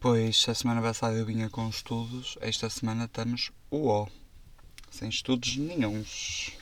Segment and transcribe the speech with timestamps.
[0.00, 4.06] Pois, a semana passada eu vinha com estudos, esta semana estamos o
[4.92, 6.52] sem estudos nenhums.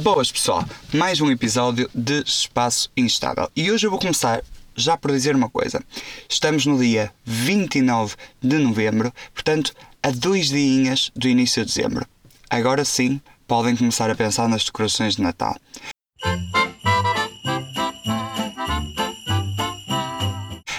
[0.00, 3.48] Boas pessoal, mais um episódio de Espaço Instável.
[3.54, 4.42] E hoje eu vou começar
[4.82, 5.82] já por dizer uma coisa.
[6.28, 9.72] Estamos no dia 29 de novembro, portanto,
[10.02, 12.06] a dois dias do início de dezembro.
[12.48, 15.56] Agora sim, podem começar a pensar nas decorações de Natal.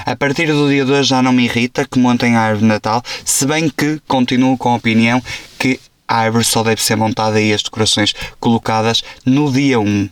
[0.06, 3.02] A partir do dia 2 já não me irrita que montem a árvore de Natal,
[3.24, 5.22] se bem que continuo com a opinião
[5.58, 10.10] que a árvore só deve ser montada e as decorações colocadas no dia 1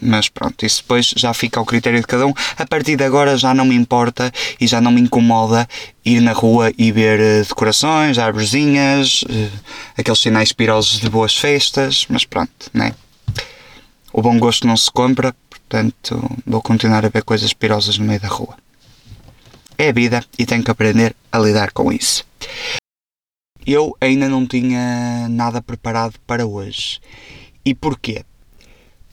[0.00, 2.32] mas pronto, isso depois já fica ao critério de cada um.
[2.56, 5.68] A partir de agora já não me importa e já não me incomoda
[6.04, 9.60] ir na rua e ver uh, decorações, árvorezinhas, uh,
[9.96, 12.94] aqueles sinais pirosos de boas festas, mas pronto, né?
[14.12, 18.20] O bom gosto não se compra, portanto vou continuar a ver coisas pirosas no meio
[18.20, 18.56] da rua.
[19.78, 22.24] É a vida e tenho que aprender a lidar com isso.
[23.64, 27.00] Eu ainda não tinha nada preparado para hoje.
[27.64, 28.24] E porquê?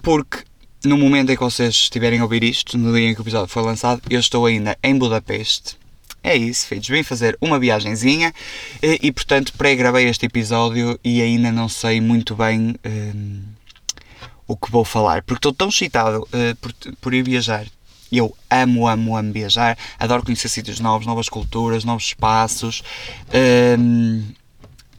[0.02, 0.44] Porque
[0.84, 3.48] no momento em que vocês estiverem a ouvir isto, no dia em que o episódio
[3.48, 5.78] foi lançado, eu estou ainda em Budapeste.
[6.24, 6.88] É isso, filhos.
[6.88, 8.34] Vim fazer uma viagenzinha
[8.84, 13.42] e, e portanto, pré-gravei este episódio e ainda não sei muito bem um,
[14.48, 17.66] o que vou falar, porque estou tão excitado uh, por, por ir viajar.
[18.12, 22.82] Eu amo, amo, amo viajar, adoro conhecer sítios novos, novas culturas, novos espaços.
[23.78, 24.24] Um,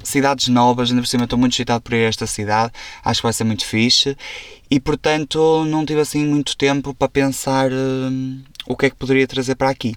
[0.03, 2.73] cidades novas, ainda por cima estou muito excitado por ir a esta cidade,
[3.05, 4.17] acho que vai ser muito fixe
[4.71, 9.27] e portanto não tive assim muito tempo para pensar uh, o que é que poderia
[9.27, 9.95] trazer para aqui.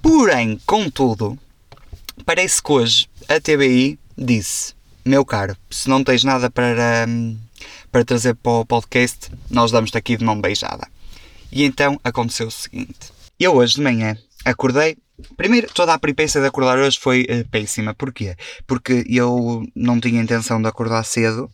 [0.00, 1.38] Porém, contudo,
[2.24, 7.38] parece que hoje a TBI disse: Meu caro, se não tens nada para, um,
[7.90, 10.88] para trazer para o podcast, nós damos-te aqui de mão beijada.
[11.52, 14.96] E então aconteceu o seguinte: eu hoje de manhã acordei
[15.36, 17.94] Primeiro, toda a peripécia de acordar hoje foi uh, péssima.
[17.94, 18.34] Porquê?
[18.66, 21.50] Porque eu não tinha intenção de acordar cedo.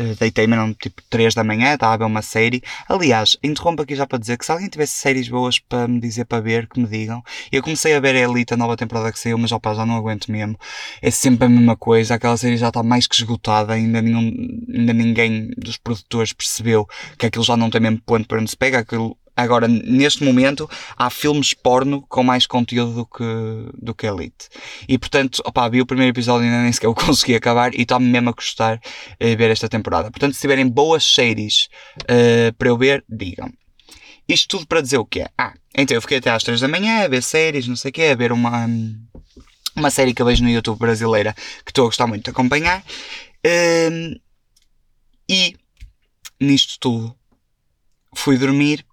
[0.00, 2.62] Uh, Deitei-me, eram tipo 3 da manhã, estava a ver uma série.
[2.88, 6.24] Aliás, interrompo aqui já para dizer que se alguém tivesse séries boas para me dizer
[6.24, 7.22] para ver, que me digam.
[7.50, 9.96] Eu comecei a ver a Elite, a nova temporada que saiu, mas opa, já não
[9.96, 10.56] aguento mesmo.
[11.02, 12.14] É sempre a mesma coisa.
[12.14, 13.72] Aquela série já está mais que esgotada.
[13.72, 14.32] Ainda, nenhum,
[14.72, 16.88] ainda ninguém dos produtores percebeu
[17.18, 18.78] que aquilo já não tem mesmo ponto para onde se pega.
[18.78, 23.24] Aquilo Agora, neste momento, há filmes porno com mais conteúdo do que,
[23.82, 24.48] do que Elite.
[24.86, 27.82] E portanto, opa, vi o primeiro episódio e ainda nem sequer o consegui acabar e
[27.82, 30.10] está-me mesmo a gostar uh, ver esta temporada.
[30.10, 31.68] Portanto, se tiverem boas séries
[32.02, 33.50] uh, para eu ver, digam.
[34.28, 35.28] Isto tudo para dizer o que é?
[35.38, 37.92] Ah, então eu fiquei até às 3 da manhã a ver séries, não sei o
[37.92, 38.68] quê, a ver uma,
[39.74, 41.32] uma série que eu vejo no YouTube brasileira
[41.64, 42.84] que estou a gostar muito de acompanhar.
[43.44, 44.20] Uh,
[45.28, 45.56] e
[46.38, 47.16] nisto tudo
[48.14, 48.84] fui dormir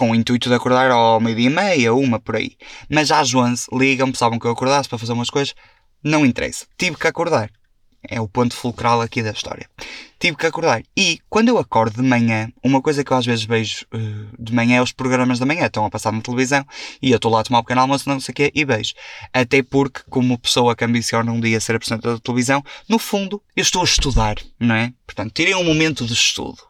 [0.00, 2.52] com o intuito de acordar ao meio-dia e meia, uma por aí.
[2.88, 5.54] Mas às 11 ligam-me, sabem que eu acordasse para fazer umas coisas,
[6.02, 6.64] não interessa.
[6.78, 7.50] Tive que acordar.
[8.08, 9.68] É o ponto fulcral aqui da história.
[10.18, 10.82] Tive que acordar.
[10.96, 14.54] E quando eu acordo de manhã, uma coisa que eu às vezes vejo uh, de
[14.54, 15.66] manhã é os programas da manhã.
[15.66, 16.64] Estão a passar na televisão
[17.02, 18.94] e eu estou lá a tomar um pequeno almoço, não sei o quê, e vejo.
[19.34, 23.60] Até porque, como pessoa que ambiciona um dia ser apresentador de televisão, no fundo, eu
[23.60, 24.94] estou a estudar, não é?
[25.06, 26.69] Portanto, tirei um momento de estudo.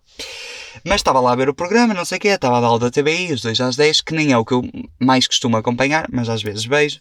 [0.84, 2.90] Mas estava lá a ver o programa, não sei o quê, estava a dar da
[2.90, 4.62] TBI, os 2 às 10, que nem é o que eu
[4.98, 7.00] mais costumo acompanhar, mas às vezes vejo.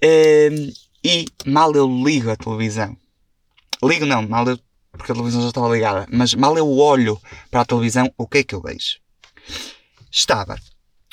[0.00, 0.72] Ehm,
[1.04, 2.96] e mal eu ligo a televisão.
[3.82, 4.58] Ligo não, mal eu,
[4.92, 8.38] porque a televisão já estava ligada, mas mal eu olho para a televisão, o que
[8.38, 8.98] é que eu vejo?
[10.10, 10.56] Estava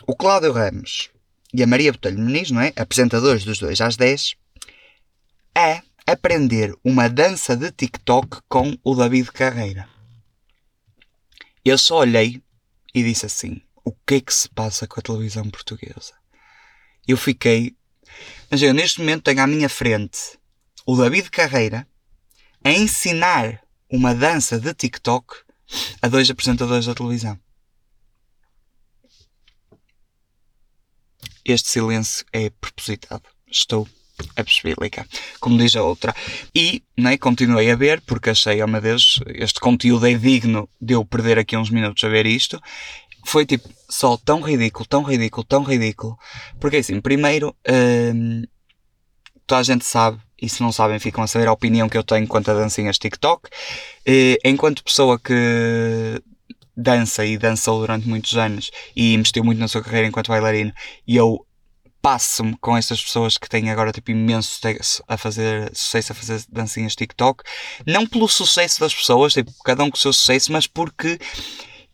[0.07, 1.09] o Cláudio Ramos
[1.53, 2.71] e a Maria Botelho Muniz, não é?
[2.75, 4.35] Apresentadores dos 2 às 10,
[5.55, 9.87] a aprender uma dança de TikTok com o David Carreira.
[11.63, 12.41] Eu só olhei
[12.93, 16.13] e disse assim: o que é que se passa com a televisão portuguesa?
[17.07, 17.75] Eu fiquei.
[18.49, 20.39] Mas eu neste momento tenho à minha frente
[20.85, 21.87] o David Carreira
[22.63, 25.35] a ensinar uma dança de TikTok
[26.01, 27.39] a dois apresentadores da televisão.
[31.43, 33.27] Este silêncio é propositado.
[33.47, 33.87] Estou
[34.35, 35.05] a explicar,
[35.39, 36.13] como diz a outra.
[36.55, 40.93] E né, continuei a ver, porque achei, oh meu Deus, este conteúdo é digno de
[40.93, 42.61] eu perder aqui uns minutos a ver isto.
[43.25, 46.17] Foi tipo, só tão ridículo, tão ridículo, tão ridículo.
[46.59, 47.55] Porque assim, primeiro,
[48.15, 48.43] hum,
[49.45, 52.03] toda a gente sabe, e se não sabem, ficam a saber a opinião que eu
[52.03, 53.49] tenho quanto a dancinhas TikTok.
[54.05, 56.21] E, enquanto pessoa que
[56.75, 60.73] dança e dançou durante muitos anos e investiu muito na sua carreira enquanto bailarino,
[61.07, 61.45] e eu
[62.01, 66.43] passo-me com estas pessoas que têm agora tipo imenso sucesso a fazer sucesso a fazer
[66.49, 67.43] dancinhas TikTok.
[67.85, 71.19] Não pelo sucesso das pessoas, tipo, cada um com o seu sucesso, mas porque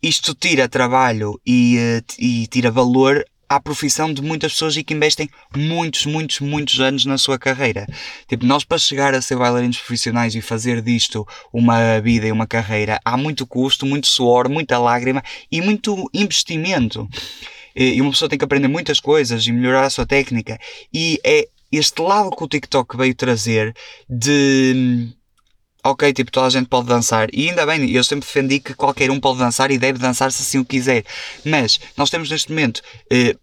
[0.02, 4.92] isto tira trabalho e, eh, e tira valor à profissão de muitas pessoas e que
[4.92, 7.86] investem muitos, muitos, muitos anos na sua carreira.
[8.28, 12.46] Tipo, nós para chegar a ser bailarinos profissionais e fazer disto uma vida e uma
[12.46, 17.08] carreira, há muito custo, muito suor, muita lágrima e muito investimento.
[17.78, 20.58] E uma pessoa tem que aprender muitas coisas e melhorar a sua técnica.
[20.92, 23.74] E é este lado que o TikTok veio trazer
[24.08, 25.08] de
[25.84, 27.28] ok, tipo, toda a gente pode dançar.
[27.32, 30.42] E ainda bem, eu sempre defendi que qualquer um pode dançar e deve dançar se
[30.42, 31.04] assim o quiser.
[31.44, 33.36] Mas nós temos neste momento eh,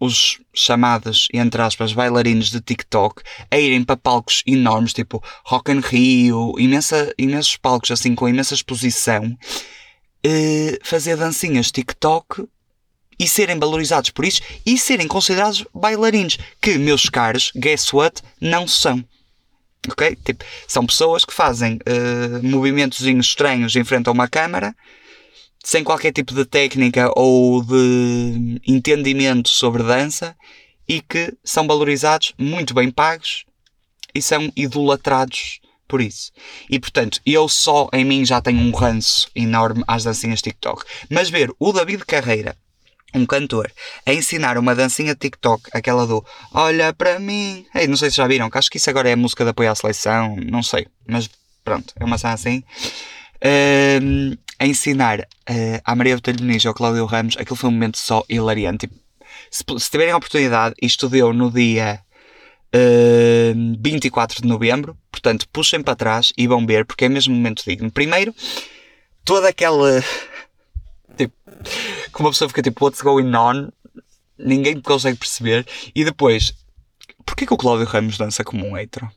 [0.00, 5.80] os chamados, entre aspas, bailarinos de TikTok a irem para palcos enormes, tipo Rock in
[5.80, 9.36] Rio, imensa, imensos palcos assim com imensa exposição,
[10.24, 12.46] eh, fazer dancinhas TikTok
[13.18, 18.22] e serem valorizados por isso e serem considerados bailarinos, que, meus caros, guess what?
[18.40, 19.04] Não são.
[19.90, 20.16] Ok?
[20.24, 24.74] Tipo, são pessoas que fazem uh, movimentos estranhos em frente a uma câmara,
[25.64, 30.36] sem qualquer tipo de técnica ou de entendimento sobre dança,
[30.88, 33.44] e que são valorizados, muito bem pagos
[34.14, 36.32] e são idolatrados por isso.
[36.68, 40.84] E portanto, eu só em mim já tenho um ranço enorme às dancinhas TikTok.
[41.10, 42.56] Mas ver o David Carreira
[43.14, 43.70] um cantor
[44.04, 47.66] a ensinar uma dancinha TikTok, aquela do Olha para mim.
[47.74, 49.50] Ei, não sei se já viram, que acho que isso agora é a música de
[49.50, 51.28] apoio à seleção, não sei, mas
[51.64, 52.62] pronto, é uma cena assim.
[54.60, 57.96] A ensinar uh, à Maria Botelho Muniz ou ao Cláudio Ramos, aquilo foi um momento
[57.96, 58.88] só hilariante.
[58.88, 58.94] Tipo,
[59.50, 62.00] se, se, tiverem a oportunidade, isto deu no dia
[62.74, 67.62] uh, 24 de novembro, portanto, puxem para trás e vão ver, porque é mesmo momento
[67.64, 67.90] digno.
[67.90, 68.34] Primeiro,
[69.24, 70.02] toda aquela
[72.12, 73.70] que uma pessoa fica tipo, what's going on?
[74.38, 75.66] Ninguém consegue perceber.
[75.94, 76.54] E depois,
[77.24, 79.10] porquê que o Cláudio Ramos dança como um hetero?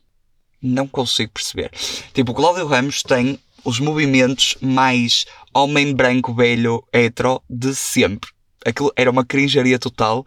[0.60, 1.70] Não consigo perceber.
[2.12, 5.24] Tipo, o Cláudio Ramos tem os movimentos mais
[5.54, 8.30] homem branco velho hetero de sempre.
[8.64, 10.24] Aquilo era uma cringeria total.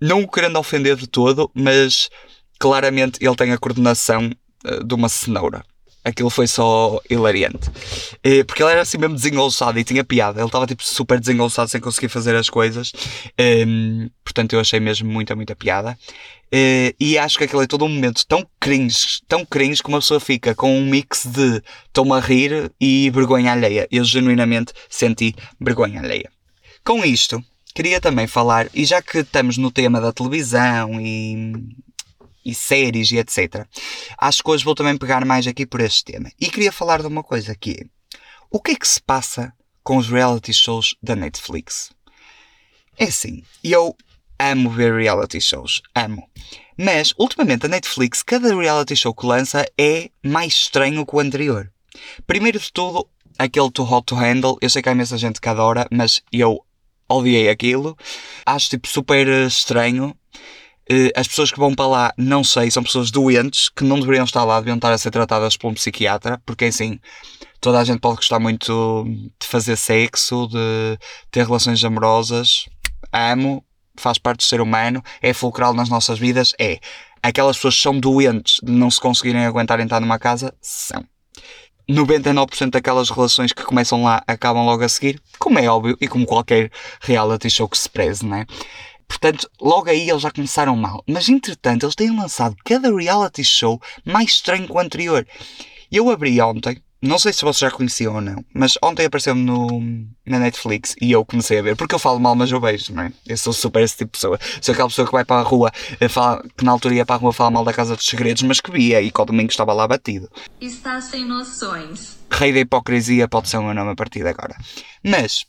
[0.00, 2.10] Não o querendo ofender de todo, mas
[2.58, 4.30] claramente ele tem a coordenação
[4.64, 5.64] uh, de uma cenoura
[6.08, 7.70] aquilo foi só hilariante.
[8.46, 10.40] Porque ele era assim mesmo desengonçado e tinha piada.
[10.40, 12.92] Ele estava tipo super desengonçado sem conseguir fazer as coisas.
[13.66, 15.98] Um, portanto, eu achei mesmo muita, muita piada.
[16.48, 20.00] Uh, e acho que aquele é todo um momento tão cringe, tão cringe que uma
[20.00, 23.86] pessoa fica com um mix de estou-me a rir e vergonha alheia.
[23.90, 26.30] Eu genuinamente senti vergonha alheia.
[26.82, 27.44] Com isto,
[27.74, 31.52] queria também falar, e já que estamos no tema da televisão e
[32.48, 33.66] e séries e etc.
[34.16, 36.30] Acho que hoje vou também pegar mais aqui por este tema.
[36.40, 37.86] E queria falar de uma coisa aqui.
[38.50, 39.52] O que é que se passa
[39.84, 41.90] com os reality shows da Netflix?
[42.96, 43.94] É assim, eu
[44.38, 46.28] amo ver reality shows, amo.
[46.76, 51.70] Mas, ultimamente, a Netflix, cada reality show que lança é mais estranho que o anterior.
[52.26, 53.08] Primeiro de tudo,
[53.38, 56.64] aquele Too Hot to Handle, eu sei que há imensa gente que adora, mas eu
[57.08, 57.96] odiei aquilo.
[58.44, 60.16] Acho tipo super estranho.
[60.90, 64.24] Eh, as pessoas que vão para lá, não sei, são pessoas doentes que não deveriam
[64.24, 66.98] estar lá, deviam estar a ser tratadas por um psiquiatra, porque assim,
[67.60, 69.04] toda a gente pode gostar muito
[69.38, 70.98] de fazer sexo, de
[71.30, 72.66] ter relações amorosas.
[73.12, 73.62] Amo,
[73.96, 76.78] faz parte do ser humano, é fulcral nas nossas vidas, é.
[77.22, 81.04] Aquelas pessoas que são doentes de não se conseguirem aguentar entrar numa casa, são.
[81.90, 86.26] 99% daquelas relações que começam lá acabam logo a seguir, como é óbvio, e como
[86.26, 88.44] qualquer reality show que se preze, né?
[89.08, 91.02] Portanto, logo aí eles já começaram mal.
[91.08, 95.26] Mas entretanto, eles têm lançado cada reality show mais estranho que o anterior.
[95.90, 99.80] Eu abri ontem, não sei se vocês já conheciam ou não, mas ontem apareceu-me no,
[100.26, 103.04] na Netflix e eu comecei a ver, porque eu falo mal, mas eu vejo, não
[103.04, 103.12] é?
[103.24, 104.38] Eu sou super esse tipo de pessoa.
[104.60, 105.70] Sou aquela pessoa que vai para a rua,
[106.10, 108.60] fala, que na altura ia para a rua falar mal da Casa dos Segredos, mas
[108.60, 110.28] que via e que ao domingo estava lá batido.
[110.60, 112.18] Está sem noções.
[112.32, 114.56] Rei da hipocrisia pode ser o meu nome a partir de agora.
[115.04, 115.46] Mas,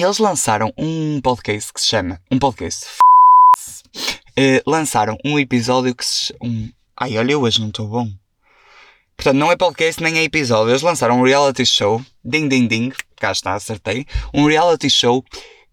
[0.00, 2.20] eles lançaram um podcast que se chama.
[2.30, 2.86] Um podcast.
[4.30, 6.34] Uh, lançaram um episódio que se.
[6.42, 8.08] Um, ai, olha, eu hoje não estou bom.
[9.16, 10.70] Portanto, não é podcast nem é episódio.
[10.70, 12.02] Eles lançaram um reality show.
[12.24, 12.92] Ding, ding, ding.
[13.16, 14.06] Cá está, acertei.
[14.32, 15.22] Um reality show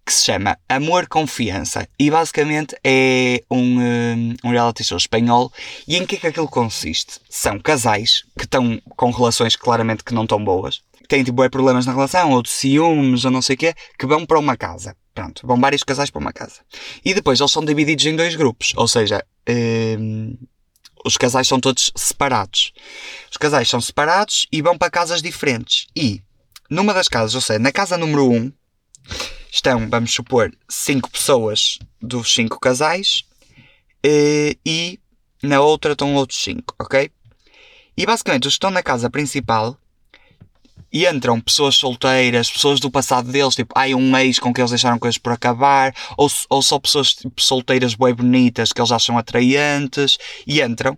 [0.06, 1.88] que se chama Amor Confiança.
[1.98, 5.52] E basicamente é um, um, um reality show espanhol.
[5.88, 7.20] E em que é que aquilo consiste?
[7.30, 11.86] São casais que estão com relações claramente que não estão boas têm tipo é problemas
[11.86, 14.96] na relação, ou de ciúmes, ou não sei o quê, que vão para uma casa.
[15.14, 16.62] Pronto, vão vários casais para uma casa.
[17.04, 20.38] E depois eles são divididos em dois grupos, ou seja, hum,
[21.04, 22.72] os casais são todos separados.
[23.30, 25.88] Os casais são separados e vão para casas diferentes.
[25.96, 26.22] E
[26.70, 28.52] numa das casas, ou seja, na casa número 1, um,
[29.52, 33.24] estão, vamos supor, cinco pessoas dos cinco casais
[34.04, 35.00] eh, e
[35.42, 37.12] na outra estão outros 5, ok?
[37.98, 39.78] E basicamente os que estão na casa principal
[40.92, 44.72] e entram pessoas solteiras, pessoas do passado deles, tipo, ai, um ex com que eles
[44.72, 49.18] deixaram coisas por acabar, ou, ou só pessoas tipo, solteiras bem bonitas que eles acham
[49.18, 50.98] atraentes, e entram,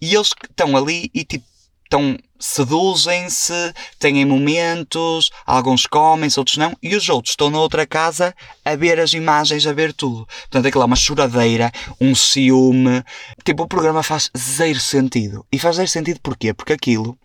[0.00, 1.44] e eles estão ali e tipo,
[1.84, 8.34] estão, seduzem-se, têm momentos, alguns comem, outros não, e os outros estão na outra casa
[8.64, 10.26] a ver as imagens, a ver tudo.
[10.42, 13.04] Portanto, aquilo é uma choradeira, um ciúme.
[13.44, 15.44] Tipo, o programa faz zero sentido.
[15.52, 16.54] E faz zero sentido porquê?
[16.54, 17.18] Porque aquilo,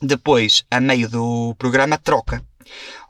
[0.00, 2.42] depois, a meio do programa, troca.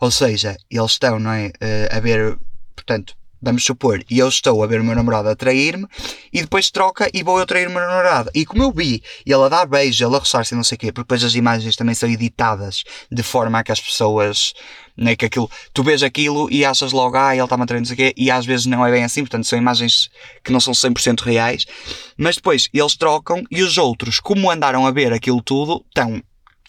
[0.00, 2.38] Ou seja, eles estão, não é, eh, a ver,
[2.74, 5.86] portanto, vamos supor, e eu estou a ver o meu namorado a trair-me,
[6.32, 8.30] e depois troca e vou eu trair o meu namorado.
[8.34, 10.86] E como eu vi ele a dar beijo, ele a roçar-se não sei o quê,
[10.92, 14.52] porque depois as imagens também são editadas de forma a que as pessoas,
[14.96, 17.86] né, que aquilo, tu vês aquilo e achas logo, ah, ele está-me a trair, não
[17.86, 20.08] sei o quê, e às vezes não é bem assim, portanto são imagens
[20.42, 21.66] que não são 100% reais,
[22.16, 26.22] mas depois eles trocam e os outros, como andaram a ver aquilo tudo, estão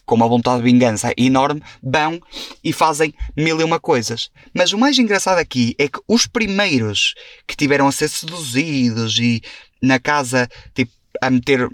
[0.07, 2.19] com uma vontade de vingança enorme, vão
[2.63, 4.31] e fazem mil e uma coisas.
[4.53, 7.13] Mas o mais engraçado aqui é que os primeiros
[7.45, 9.43] que tiveram a ser seduzidos e
[9.81, 11.67] na casa, tipo, a meter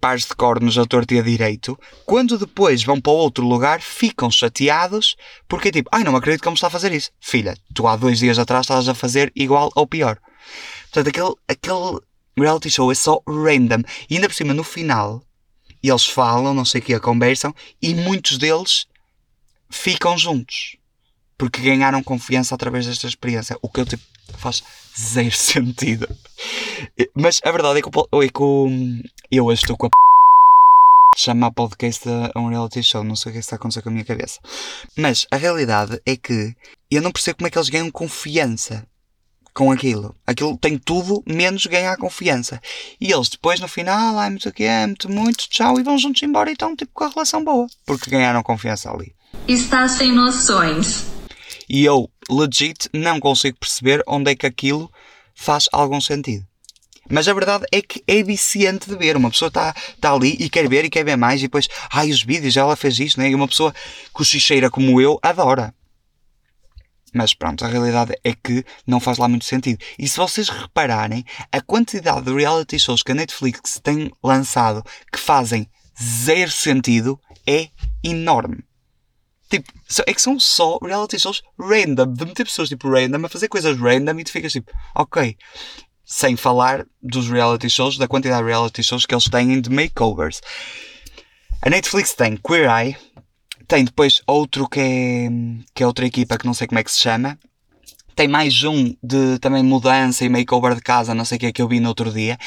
[0.00, 4.30] pares de cornos a torto e a direito, quando depois vão para outro lugar, ficam
[4.30, 5.16] chateados
[5.48, 7.10] porque tipo, ai não acredito me está a fazer isso.
[7.20, 10.18] Filha, tu há dois dias atrás estavas a fazer igual ou pior.
[10.90, 12.00] Portanto, aquele, aquele
[12.36, 13.82] reality show é só random.
[14.10, 15.22] E ainda por cima, no final,
[15.82, 18.86] eles falam, não sei o que, conversam, e muitos deles
[19.70, 20.76] ficam juntos.
[21.36, 23.56] Porque ganharam confiança através desta experiência.
[23.62, 24.02] O que eu tipo,
[24.36, 24.62] faz
[24.98, 26.08] zero sentido.
[27.14, 29.90] Mas a verdade é que, é que eu hoje estou com a
[31.16, 32.04] chamar podcast
[32.34, 33.04] a um reality show.
[33.04, 34.40] Não sei o que é está a acontecer com a minha cabeça.
[34.96, 36.56] Mas a realidade é que
[36.90, 38.86] eu não percebo como é que eles ganham confiança
[39.58, 40.14] com aquilo.
[40.24, 42.62] Aquilo tem tudo menos ganhar confiança.
[43.00, 46.22] E eles depois no final, ai, muito que é, muito, muito, tchau, e vão juntos
[46.22, 47.66] embora e estão tipo com a relação boa.
[47.84, 49.12] Porque ganharam confiança ali.
[49.48, 51.06] Está sem noções.
[51.68, 54.88] E eu, legit, não consigo perceber onde é que aquilo
[55.34, 56.46] faz algum sentido.
[57.10, 59.16] Mas a verdade é que é viciante de ver.
[59.16, 62.10] Uma pessoa está tá ali e quer ver e quer ver mais, e depois, ai,
[62.10, 63.28] os vídeos, ela fez isto, né?
[63.28, 63.74] E uma pessoa
[64.12, 65.74] cochicheira como eu adora.
[67.14, 69.82] Mas pronto, a realidade é que não faz lá muito sentido.
[69.98, 75.18] E se vocês repararem, a quantidade de reality shows que a Netflix tem lançado que
[75.18, 75.68] fazem
[76.00, 77.68] zero sentido é
[78.04, 78.62] enorme.
[79.48, 79.72] Tipo,
[80.06, 83.78] é que são só reality shows random, de meter pessoas tipo random a fazer coisas
[83.78, 85.36] random e tu ficas tipo, ok.
[86.04, 90.40] Sem falar dos reality shows, da quantidade de reality shows que eles têm de makeovers.
[91.62, 92.96] A Netflix tem Queer Eye,
[93.68, 95.28] tem depois outro que é,
[95.74, 97.38] que é outra equipa que não sei como é que se chama.
[98.16, 101.52] Tem mais um de também mudança e makeover de casa, não sei o que é
[101.52, 102.38] que eu vi no outro dia.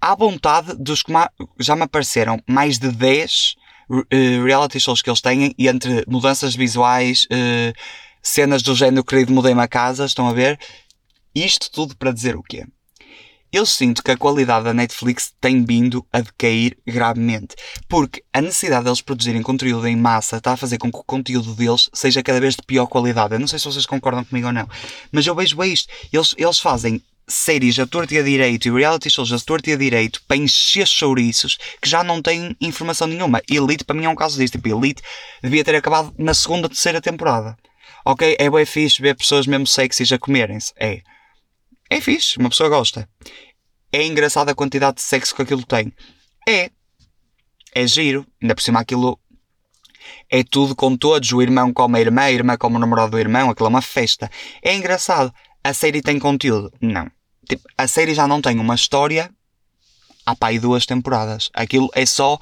[0.00, 1.12] À vontade dos que
[1.60, 3.54] já me apareceram mais de 10
[3.88, 7.72] uh, eh, reality shows que eles têm e entre mudanças visuais, uh,
[8.22, 10.58] cenas do género querido mudei-me a casa, estão a ver?
[11.34, 12.66] Isto tudo para dizer o quê?
[13.52, 17.56] Eu sinto que a qualidade da Netflix tem vindo a decair gravemente.
[17.88, 21.54] Porque a necessidade deles produzirem conteúdo em massa está a fazer com que o conteúdo
[21.54, 23.34] deles seja cada vez de pior qualidade.
[23.34, 24.68] Eu não sei se vocês concordam comigo ou não.
[25.10, 25.88] Mas eu vejo bem isto.
[26.12, 29.74] Eles, eles fazem séries a torto e a direito e reality shows a torto e
[29.74, 33.42] a direito para encher chouriços que já não têm informação nenhuma.
[33.48, 34.58] Elite para mim é um caso disto.
[34.58, 35.02] Tipo, Elite
[35.42, 37.56] devia ter acabado na segunda, terceira temporada.
[38.04, 40.72] Ok, é bem fixe ver pessoas mesmo sexys a comerem-se.
[40.76, 41.02] É
[41.90, 43.08] é fixe, uma pessoa gosta.
[43.92, 45.92] É engraçado a quantidade de sexo que aquilo tem.
[46.46, 46.70] É.
[47.74, 48.26] É giro.
[48.40, 49.18] Ainda por cima aquilo
[50.30, 51.32] é tudo com todos.
[51.32, 53.48] O irmão como a irmã, a irmã como o namorado do irmão.
[53.48, 54.30] Aquilo é uma festa.
[54.62, 55.32] É engraçado.
[55.64, 56.70] A série tem conteúdo?
[56.80, 57.10] Não.
[57.48, 59.30] Tipo, a série já não tem uma história
[60.26, 61.48] há pai duas temporadas.
[61.54, 62.38] Aquilo é só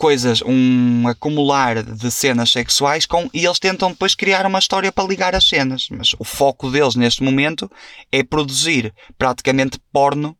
[0.00, 5.06] coisas, um acumular de cenas sexuais com, e eles tentam depois criar uma história para
[5.06, 5.88] ligar as cenas.
[5.90, 7.70] Mas o foco deles neste momento
[8.10, 10.34] é produzir praticamente porno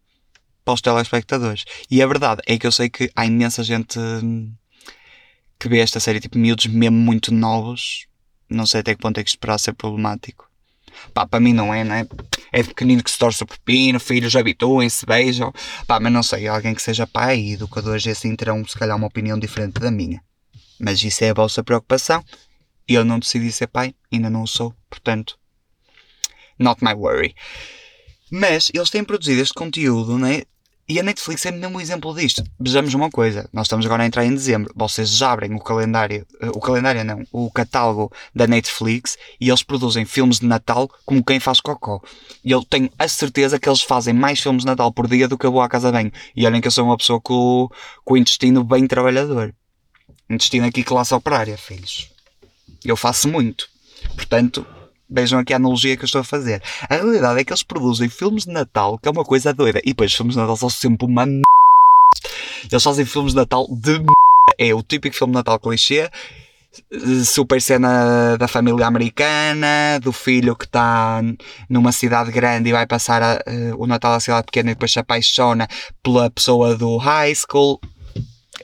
[0.64, 1.66] para os telespectadores.
[1.90, 4.50] E a verdade é que eu sei que há imensa gente hum,
[5.58, 8.06] que vê esta série, tipo miúdos mesmo muito novos.
[8.48, 10.49] Não sei até que ponto é que isto poderá ser problemático.
[11.12, 12.06] Pá, para mim não é, né?
[12.52, 15.52] É de pequenino que se torce o pepino, filhos habituem-se, beijam.
[15.86, 19.06] Pá, mas não sei, alguém que seja pai e educadores assim terão se calhar uma
[19.06, 20.22] opinião diferente da minha.
[20.78, 22.24] Mas isso é a vossa preocupação.
[22.88, 25.38] Eu não decidi ser pai, ainda não o sou, portanto.
[26.58, 27.34] Not my worry.
[28.30, 30.42] Mas eles têm produzido este conteúdo, né?
[30.90, 32.42] E a Netflix é mesmo um exemplo disto.
[32.58, 36.26] Vejamos uma coisa, nós estamos agora a entrar em dezembro, vocês já abrem o calendário,
[36.40, 41.24] eh, o calendário não, o catálogo da Netflix e eles produzem filmes de Natal como
[41.24, 42.02] quem faz cocó.
[42.44, 45.38] E eu tenho a certeza que eles fazem mais filmes de Natal por dia do
[45.38, 46.10] que eu vou à casa bem.
[46.34, 47.68] E olhem que eu sou uma pessoa com,
[48.04, 49.54] com o intestino bem trabalhador.
[50.28, 52.10] Intestino aqui classe operária, filhos.
[52.84, 53.68] Eu faço muito.
[54.16, 54.66] Portanto,
[55.10, 56.62] Vejam aqui a analogia que eu estou a fazer.
[56.88, 59.80] A realidade é que eles produzem filmes de Natal, que é uma coisa doida.
[59.80, 61.42] E depois, os filmes de Natal são sempre uma m...
[62.70, 64.06] Eles fazem filmes de Natal de m...
[64.58, 66.08] É o típico filme de Natal clichê.
[67.24, 71.20] Super cena da família americana, do filho que está
[71.68, 74.92] numa cidade grande e vai passar a, uh, o Natal à cidade pequena e depois
[74.92, 75.66] se apaixona
[76.00, 77.80] pela pessoa do high school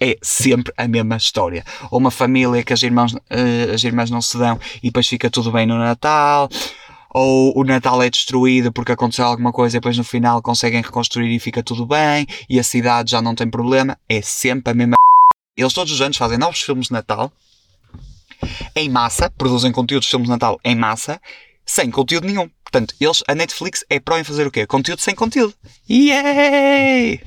[0.01, 1.65] é sempre a mesma história.
[1.91, 5.31] Ou uma família que as irmãs, uh, as irmãs não se dão e depois fica
[5.31, 6.49] tudo bem no Natal.
[7.11, 11.35] Ou o Natal é destruído porque aconteceu alguma coisa e depois no final conseguem reconstruir
[11.35, 13.99] e fica tudo bem e a cidade já não tem problema.
[14.09, 14.95] É sempre a mesma.
[15.57, 17.33] Eles todos os anos fazem novos filmes de Natal
[18.75, 21.21] em massa, produzem conteúdos de filmes de Natal em massa,
[21.65, 22.51] sem conteúdo nenhum.
[22.63, 24.67] Portanto, eles, a Netflix é pró em fazer o quê?
[24.67, 25.55] Conteúdo sem conteúdo.
[25.89, 27.23] Yay!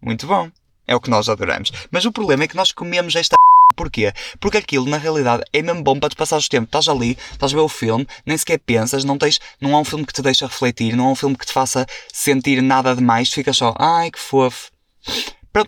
[0.00, 0.50] Muito bom.
[0.92, 1.72] É o que nós adoramos.
[1.90, 3.34] Mas o problema é que nós comemos esta
[3.74, 4.12] Porquê?
[4.38, 6.66] Porque aquilo, na realidade, é mesmo bom para te passar o tempo.
[6.66, 9.84] Estás ali, estás a ver o filme, nem sequer pensas, não, tens, não há um
[9.86, 13.30] filme que te deixa refletir, não há um filme que te faça sentir nada demais,
[13.30, 14.70] tu ficas só, ai que fofo.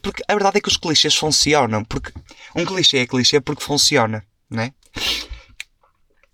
[0.03, 1.83] Porque a verdade é que os clichês funcionam.
[1.85, 2.13] Porque
[2.55, 4.75] um clichê é clichê porque funciona, né?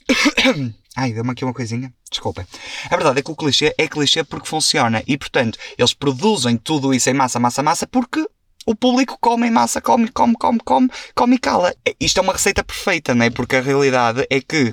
[0.96, 1.94] Ai, deu-me aqui uma coisinha.
[2.10, 2.44] Desculpem.
[2.86, 5.02] A verdade é que o clichê é clichê porque funciona.
[5.06, 8.26] E, portanto, eles produzem tudo isso em massa, massa, massa porque
[8.70, 11.74] o público come em massa, come, come, come, come, come e cala.
[11.98, 13.30] Isto é uma receita perfeita, não é?
[13.30, 14.72] Porque a realidade é que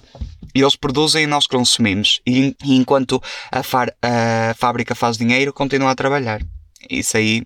[0.53, 2.21] eles produzem e nós consumimos.
[2.23, 3.19] E, e enquanto
[3.51, 6.41] a, far, a fábrica faz dinheiro, continua a trabalhar.
[6.87, 7.43] Isso aí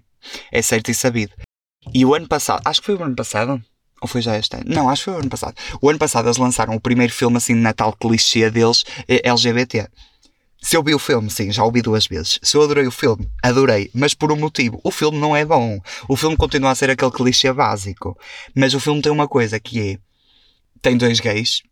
[0.52, 1.32] é certo e sabido.
[1.94, 3.64] E o ano passado, acho que foi o ano passado,
[4.02, 4.66] ou foi já este ano?
[4.68, 5.56] Não, acho que foi o ano passado.
[5.82, 9.88] O ano passado eles lançaram o primeiro filme assim de Natal clichê deles, eh, LGBT.
[10.64, 12.40] Se eu vi o filme, sim, já ouvi duas vezes.
[12.44, 14.80] Se eu adorei o filme, adorei, mas por um motivo.
[14.84, 15.80] O filme não é bom.
[16.08, 18.16] O filme continua a ser aquele clichê básico.
[18.56, 19.98] Mas o filme tem uma coisa que é:
[20.80, 21.64] tem dois gays,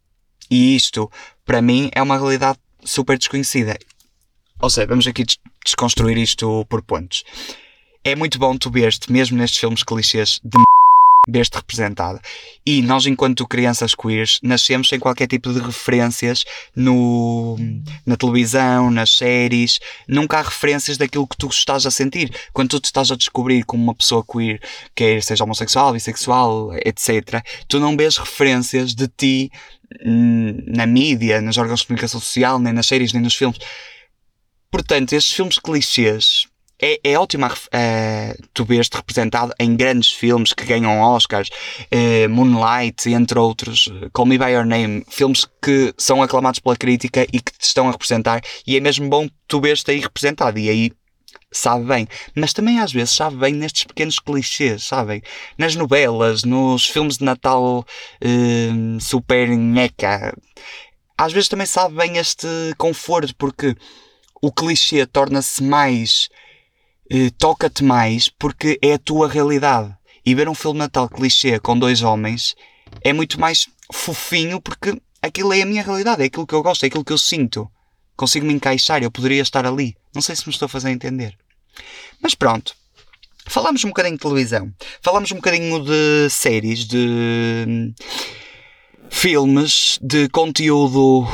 [0.50, 1.10] e isto,
[1.46, 3.78] para mim, é uma realidade super desconhecida.
[4.60, 5.24] Ou seja, vamos aqui
[5.64, 7.24] desconstruir isto por pontos.
[8.04, 10.58] É muito bom tu ver-te, mesmo nestes filmes clichês de
[11.32, 12.20] ver-te representado.
[12.66, 16.44] E nós, enquanto crianças queers, nascemos sem qualquer tipo de referências
[16.76, 17.58] no,
[18.06, 19.80] na televisão, nas séries.
[20.08, 22.34] Nunca há referências daquilo que tu estás a sentir.
[22.54, 24.62] Quando tu te estás a descobrir como uma pessoa queer,
[24.96, 29.52] quer seja homossexual, bissexual, etc., tu não vês referências de ti
[30.06, 33.58] na mídia, nos órgãos de comunicação social, nem nas séries, nem nos filmes.
[34.72, 36.48] Portanto, estes filmes clichês
[36.82, 43.10] é, é ótimo uh, tu vês-te representado em grandes filmes que ganham Oscars, uh, Moonlight,
[43.10, 47.52] entre outros, Call Me By Your Name, filmes que são aclamados pela crítica e que
[47.52, 50.92] te estão a representar, e é mesmo bom tu vês-te aí representado, e aí
[51.52, 52.08] sabe bem.
[52.36, 55.22] Mas também às vezes sabe bem nestes pequenos clichês, sabem?
[55.58, 57.86] Nas novelas, nos filmes de Natal
[58.24, 60.34] uh, super nheca.
[61.18, 63.76] Às vezes também sabe bem este conforto, porque
[64.42, 66.30] o clichê torna-se mais
[67.10, 69.96] eh, toca-te mais porque é a tua realidade.
[70.26, 72.56] E ver um filme Natal clichê com dois homens
[73.02, 76.84] é muito mais fofinho porque aquilo é a minha realidade, é aquilo que eu gosto,
[76.84, 77.70] é aquilo que eu sinto.
[78.16, 79.96] Consigo me encaixar, eu poderia estar ali.
[80.14, 81.38] Não sei se me estou a fazer entender.
[82.22, 82.76] Mas pronto.
[83.48, 84.72] Falamos um bocadinho de televisão.
[85.02, 87.94] Falamos um bocadinho de séries, de hum,
[89.10, 91.28] filmes, de conteúdo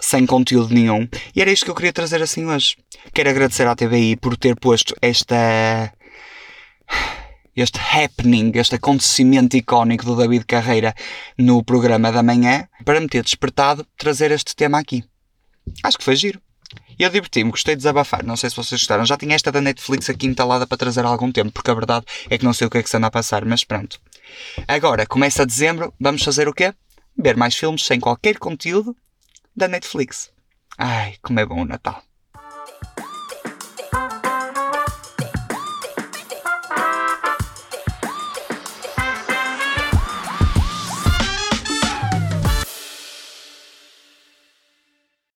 [0.00, 1.08] sem conteúdo nenhum.
[1.34, 2.76] E era isto que eu queria trazer assim hoje.
[3.12, 5.92] Quero agradecer à TVI por ter posto esta.
[7.54, 10.94] Este happening, este acontecimento icónico do David Carreira
[11.38, 15.02] no programa da manhã para me ter despertado trazer este tema aqui.
[15.82, 16.38] Acho que foi giro.
[16.98, 18.24] E eu diverti-me, gostei de desabafar.
[18.24, 19.06] Não sei se vocês gostaram.
[19.06, 22.04] Já tinha esta da Netflix aqui instalada para trazer há algum tempo, porque a verdade
[22.28, 23.98] é que não sei o que é que se anda a passar, mas pronto.
[24.68, 26.74] Agora, começa dezembro, vamos fazer o quê?
[27.18, 28.94] Ver mais filmes sem qualquer conteúdo
[29.56, 30.32] da Netflix.
[30.78, 32.02] Ai, como é bom o Natal.